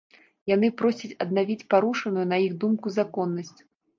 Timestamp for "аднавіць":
1.25-1.67